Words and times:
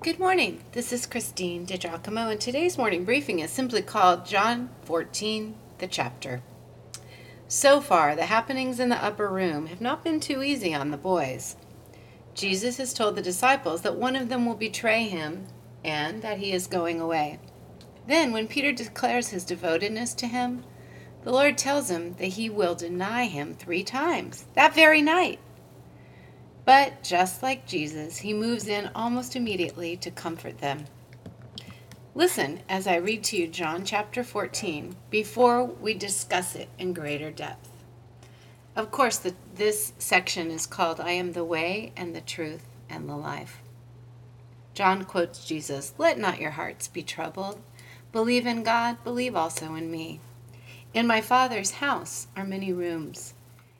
Good 0.00 0.20
morning. 0.20 0.62
This 0.72 0.92
is 0.92 1.06
Christine 1.06 1.66
DiGiacomo, 1.66 2.30
and 2.30 2.40
today's 2.40 2.78
morning 2.78 3.04
briefing 3.04 3.40
is 3.40 3.50
simply 3.50 3.82
called 3.82 4.24
John 4.24 4.70
14, 4.82 5.56
the 5.78 5.88
chapter. 5.88 6.40
So 7.48 7.80
far, 7.80 8.14
the 8.14 8.26
happenings 8.26 8.78
in 8.78 8.90
the 8.90 9.04
upper 9.04 9.28
room 9.28 9.66
have 9.66 9.80
not 9.80 10.04
been 10.04 10.20
too 10.20 10.40
easy 10.40 10.72
on 10.72 10.92
the 10.92 10.96
boys. 10.96 11.56
Jesus 12.32 12.76
has 12.76 12.94
told 12.94 13.16
the 13.16 13.22
disciples 13.22 13.82
that 13.82 13.96
one 13.96 14.14
of 14.14 14.28
them 14.28 14.46
will 14.46 14.54
betray 14.54 15.08
him 15.08 15.48
and 15.82 16.22
that 16.22 16.38
he 16.38 16.52
is 16.52 16.68
going 16.68 17.00
away. 17.00 17.40
Then, 18.06 18.30
when 18.30 18.46
Peter 18.46 18.70
declares 18.70 19.30
his 19.30 19.44
devotedness 19.44 20.14
to 20.14 20.28
him, 20.28 20.62
the 21.24 21.32
Lord 21.32 21.58
tells 21.58 21.90
him 21.90 22.14
that 22.14 22.26
he 22.26 22.48
will 22.48 22.76
deny 22.76 23.24
him 23.24 23.56
three 23.56 23.82
times 23.82 24.44
that 24.54 24.76
very 24.76 25.02
night. 25.02 25.40
But 26.68 27.02
just 27.02 27.42
like 27.42 27.66
Jesus, 27.66 28.18
he 28.18 28.34
moves 28.34 28.68
in 28.68 28.90
almost 28.94 29.34
immediately 29.34 29.96
to 29.96 30.10
comfort 30.10 30.58
them. 30.58 30.84
Listen 32.14 32.60
as 32.68 32.86
I 32.86 32.96
read 32.96 33.24
to 33.24 33.38
you 33.38 33.48
John 33.48 33.86
chapter 33.86 34.22
14 34.22 34.94
before 35.08 35.64
we 35.64 35.94
discuss 35.94 36.54
it 36.54 36.68
in 36.78 36.92
greater 36.92 37.30
depth. 37.30 37.70
Of 38.76 38.90
course, 38.90 39.16
the, 39.16 39.34
this 39.54 39.94
section 39.98 40.50
is 40.50 40.66
called 40.66 41.00
I 41.00 41.12
am 41.12 41.32
the 41.32 41.42
way 41.42 41.94
and 41.96 42.14
the 42.14 42.20
truth 42.20 42.66
and 42.90 43.08
the 43.08 43.16
life. 43.16 43.62
John 44.74 45.06
quotes 45.06 45.46
Jesus 45.46 45.94
Let 45.96 46.18
not 46.18 46.38
your 46.38 46.50
hearts 46.50 46.86
be 46.86 47.02
troubled. 47.02 47.62
Believe 48.12 48.46
in 48.46 48.62
God, 48.62 49.02
believe 49.04 49.34
also 49.34 49.74
in 49.74 49.90
me. 49.90 50.20
In 50.92 51.06
my 51.06 51.22
Father's 51.22 51.70
house 51.80 52.26
are 52.36 52.44
many 52.44 52.74
rooms. 52.74 53.32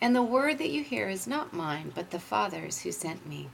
and 0.00 0.14
the 0.14 0.22
word 0.22 0.58
that 0.58 0.70
you 0.70 0.82
hear 0.82 1.08
is 1.08 1.26
not 1.26 1.52
mine, 1.52 1.92
but 1.94 2.10
the 2.10 2.18
Father's 2.18 2.80
who 2.80 2.92
sent 2.92 3.26
me. 3.26 3.48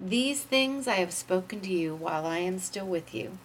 These 0.00 0.42
things 0.42 0.88
I 0.88 0.94
have 0.94 1.12
spoken 1.12 1.60
to 1.60 1.72
you 1.72 1.94
while 1.94 2.26
I 2.26 2.38
am 2.38 2.58
still 2.58 2.86
with 2.86 3.14
you. 3.14 3.38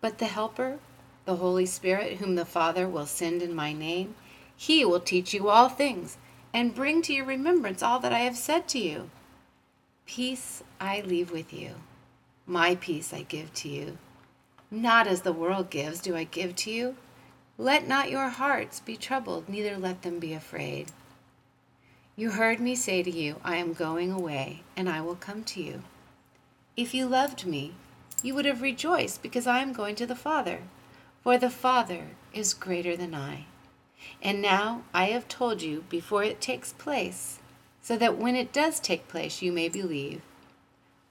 But 0.00 0.18
the 0.18 0.26
Helper, 0.26 0.78
the 1.24 1.36
Holy 1.36 1.66
Spirit, 1.66 2.16
whom 2.16 2.34
the 2.34 2.44
Father 2.44 2.88
will 2.88 3.06
send 3.06 3.42
in 3.42 3.54
my 3.54 3.72
name, 3.72 4.16
he 4.56 4.84
will 4.84 5.00
teach 5.00 5.32
you 5.32 5.48
all 5.48 5.68
things 5.68 6.16
and 6.52 6.74
bring 6.74 7.02
to 7.02 7.14
your 7.14 7.24
remembrance 7.24 7.82
all 7.82 8.00
that 8.00 8.12
I 8.12 8.20
have 8.20 8.36
said 8.36 8.66
to 8.68 8.78
you. 8.78 9.10
Peace 10.06 10.64
I 10.80 11.02
leave 11.02 11.30
with 11.30 11.52
you. 11.52 11.74
My 12.46 12.74
peace 12.74 13.12
I 13.12 13.22
give 13.22 13.54
to 13.54 13.68
you. 13.68 13.98
Not 14.70 15.06
as 15.06 15.22
the 15.22 15.32
world 15.32 15.70
gives 15.70 16.00
do 16.00 16.16
I 16.16 16.24
give 16.24 16.56
to 16.56 16.70
you. 16.70 16.96
Let 17.56 17.86
not 17.86 18.10
your 18.10 18.28
hearts 18.28 18.80
be 18.80 18.96
troubled, 18.96 19.48
neither 19.48 19.76
let 19.76 20.02
them 20.02 20.18
be 20.18 20.32
afraid. 20.32 20.90
You 22.20 22.32
heard 22.32 22.60
me 22.60 22.74
say 22.74 23.02
to 23.02 23.10
you, 23.10 23.36
I 23.42 23.56
am 23.56 23.72
going 23.72 24.12
away, 24.12 24.60
and 24.76 24.90
I 24.90 25.00
will 25.00 25.14
come 25.14 25.42
to 25.44 25.62
you. 25.62 25.84
If 26.76 26.92
you 26.92 27.06
loved 27.06 27.46
me, 27.46 27.72
you 28.22 28.34
would 28.34 28.44
have 28.44 28.60
rejoiced 28.60 29.22
because 29.22 29.46
I 29.46 29.60
am 29.60 29.72
going 29.72 29.94
to 29.94 30.06
the 30.06 30.14
Father, 30.14 30.58
for 31.22 31.38
the 31.38 31.48
Father 31.48 32.08
is 32.34 32.52
greater 32.52 32.94
than 32.94 33.14
I. 33.14 33.46
And 34.20 34.42
now 34.42 34.82
I 34.92 35.06
have 35.06 35.28
told 35.28 35.62
you 35.62 35.86
before 35.88 36.22
it 36.22 36.42
takes 36.42 36.74
place, 36.74 37.38
so 37.80 37.96
that 37.96 38.18
when 38.18 38.36
it 38.36 38.52
does 38.52 38.80
take 38.80 39.08
place 39.08 39.40
you 39.40 39.50
may 39.50 39.70
believe. 39.70 40.20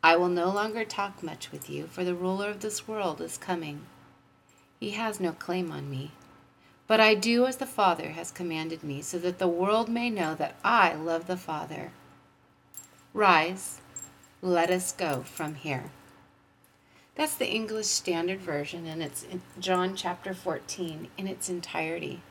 I 0.03 0.15
will 0.15 0.29
no 0.29 0.51
longer 0.51 0.85
talk 0.85 1.23
much 1.23 1.51
with 1.51 1.71
you, 1.71 1.87
for 1.87 2.03
the 2.03 2.13
ruler 2.13 2.51
of 2.51 2.59
this 2.59 2.87
world 2.87 3.19
is 3.19 3.39
coming. 3.39 3.81
He 4.79 4.91
has 4.91 5.19
no 5.19 5.31
claim 5.31 5.71
on 5.71 5.89
me 5.89 6.11
but 6.89 6.99
I 6.99 7.13
do 7.13 7.45
as 7.45 7.57
the 7.57 7.67
Father 7.67 8.09
has 8.09 8.31
commanded 8.31 8.83
me, 8.83 9.03
so 9.03 9.19
that 9.19 9.37
the 9.37 9.47
world 9.47 9.89
may 9.89 10.09
know 10.09 10.33
that 10.33 10.55
I 10.63 10.95
love 10.95 11.27
the 11.27 11.37
Father. 11.37 11.91
Rise, 13.13 13.79
let 14.41 14.71
us 14.71 14.91
go 14.91 15.21
from 15.21 15.53
here. 15.53 15.91
That's 17.13 17.35
the 17.35 17.47
English 17.47 17.85
Standard 17.85 18.39
Version, 18.39 18.87
and 18.87 19.03
it's 19.03 19.23
John 19.59 19.95
chapter 19.95 20.33
14 20.33 21.09
in 21.15 21.27
its 21.27 21.47
entirety. 21.47 22.21